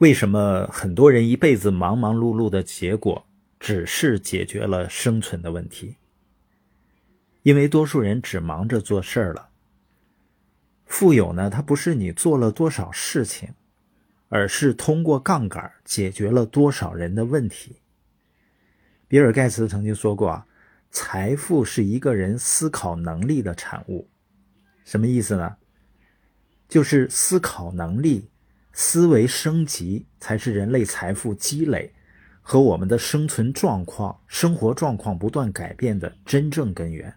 [0.00, 3.26] 为什么很多人一辈子忙忙碌碌的结果，
[3.58, 5.96] 只是解决了生存的问题？
[7.42, 9.50] 因为多数人只忙着做事儿了。
[10.86, 13.50] 富有呢，它不是你做了多少事情，
[14.30, 17.76] 而是通过杠杆解决了多少人的问题。
[19.06, 20.46] 比尔盖茨曾经说过啊，
[20.90, 24.08] 财富是一个人思考能力的产物。
[24.82, 25.58] 什么意思呢？
[26.70, 28.29] 就是思考能力。
[28.72, 31.92] 思维升级才是人类财富积累
[32.40, 37.14] 和我们的生存状况、生活状况不断改变的真正根源。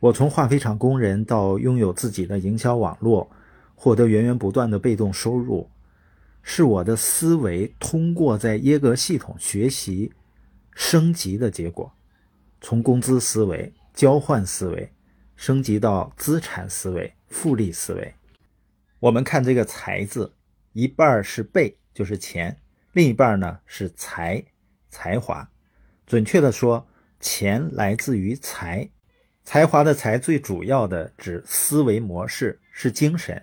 [0.00, 3.30] 我从化肥厂工人到拥有自己的营销网络，
[3.74, 5.68] 获得源源不断的被动收入，
[6.42, 10.12] 是我的思维通过在耶格系统学习
[10.72, 11.92] 升级的结果。
[12.60, 14.92] 从工资思维、交换思维
[15.36, 18.14] 升级到资产思维、复利思维。
[19.00, 20.34] 我们看这个“财”字，
[20.72, 22.52] 一半是贝，就是钱；
[22.92, 24.44] 另一半呢是才，
[24.90, 25.48] 才华。
[26.04, 26.84] 准确的说，
[27.20, 28.88] 钱来自于才，
[29.44, 33.40] 才华的“才”最主要的指思维模式，是精神；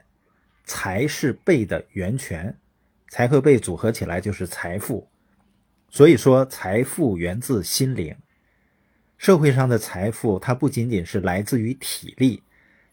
[0.66, 2.58] 才是贝的源泉，
[3.10, 5.08] 才和贝组合起来就是财富。
[5.90, 8.14] 所以说，财富源自心灵。
[9.18, 12.44] 社会上的财富，它不仅仅是来自于体力，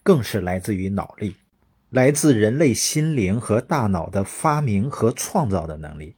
[0.05, 1.35] 更是来自于脑力。
[1.93, 6.17] 来自人类心灵和大脑的发明和创造的能力，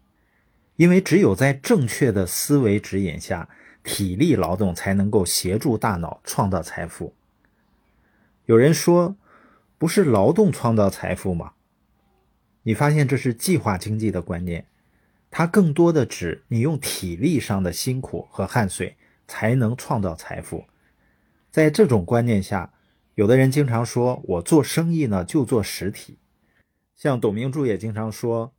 [0.76, 3.48] 因为只有在正确的思维指引下，
[3.82, 7.12] 体力劳动才能够协助大脑创造财富。
[8.46, 9.16] 有人说，
[9.76, 11.54] 不是劳动创造财富吗？
[12.62, 14.66] 你发现这是计划经济的观念，
[15.28, 20.66] 它更多的指你用体力上的辛苦和汗水才能创造财富。
[21.50, 22.73] 在这种观念下。
[23.14, 26.18] 有的人经常说，我做生意呢就做实体，
[26.96, 28.52] 像董明珠也经常说，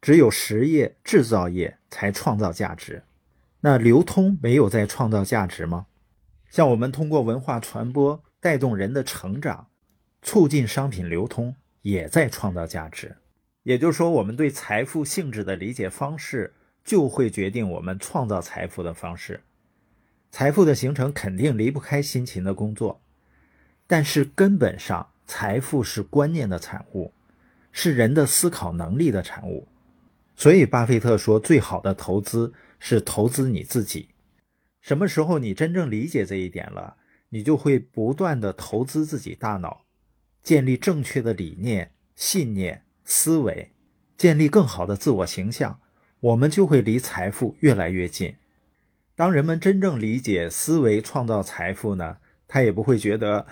[0.00, 3.04] 只有实业、制造业才创造价值。
[3.60, 5.86] 那流通没有在创造价值吗？
[6.50, 9.68] 像我们通过文化传播带动人的成长，
[10.20, 13.16] 促进商品流通，也在创造价值。
[13.62, 16.52] 也就是说，我们对财富性质的理解方式，
[16.84, 19.40] 就会决定我们创造财富的方式。
[20.30, 23.00] 财富的形成肯定离不开辛勤的工作。
[23.92, 27.12] 但是根本上，财富是观念的产物，
[27.72, 29.68] 是人的思考能力的产物。
[30.34, 34.08] 所以，巴菲特说，最好的投资是投资你自己。
[34.80, 36.96] 什么时候你真正理解这一点了，
[37.28, 39.82] 你就会不断的投资自己大脑，
[40.42, 43.72] 建立正确的理念、信念、思维，
[44.16, 45.78] 建立更好的自我形象，
[46.20, 48.36] 我们就会离财富越来越近。
[49.14, 52.16] 当人们真正理解思维创造财富呢，
[52.48, 53.46] 他也不会觉得。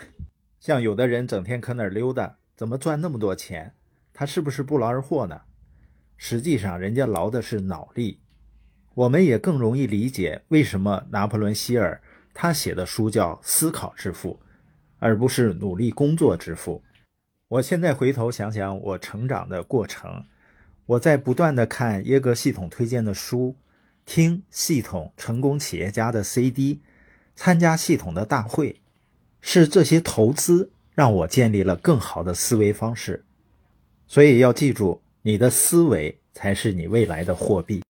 [0.60, 3.74] 像有的人整天搁那儿溜达，怎么赚那么多钱？
[4.12, 5.40] 他是不是不劳而获呢？
[6.18, 8.20] 实际上，人家劳的是脑力。
[8.92, 12.02] 我们也更容易理解为什么拿破仑·希尔
[12.34, 14.34] 他写的书叫《思考致富》，
[14.98, 16.82] 而不是努力工作致富。
[17.48, 20.26] 我现在回头想想我成长的过程，
[20.84, 23.56] 我在不断的看耶格系统推荐的书，
[24.04, 26.82] 听系统成功企业家的 CD，
[27.34, 28.82] 参加系统的大会。
[29.40, 33.24] 是这些投资让我建立了更好的思维方式，
[34.06, 37.78] 所以要记住，你的思维才是你未来的货币。